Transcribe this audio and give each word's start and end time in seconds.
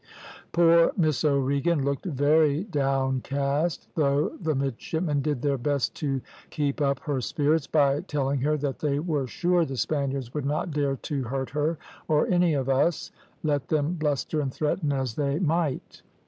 "Poor 0.51 0.91
Miss 0.97 1.23
O'Regan 1.23 1.85
looked 1.85 2.05
very 2.07 2.63
downcast, 2.63 3.87
though 3.93 4.29
the 4.41 4.55
midshipmen 4.55 5.21
did 5.21 5.43
their 5.43 5.59
best 5.59 5.93
to 5.97 6.21
keep 6.49 6.81
up 6.81 6.97
her 7.01 7.21
spirits 7.21 7.67
by 7.67 8.01
telling 8.01 8.41
her 8.41 8.57
that 8.57 8.79
they 8.79 8.97
were 8.97 9.27
sure 9.27 9.63
the 9.63 9.77
Spaniards 9.77 10.33
would 10.33 10.43
not 10.43 10.71
dare 10.71 10.95
to 10.95 11.25
hurt 11.25 11.51
her 11.51 11.77
or 12.07 12.25
any 12.25 12.55
of 12.55 12.67
us, 12.67 13.11
let 13.43 13.67
them 13.67 13.93
bluster 13.93 14.39
and 14.41 14.51
threaten 14.51 14.91
as 14.91 15.13
they 15.13 15.37
might. 15.37 16.01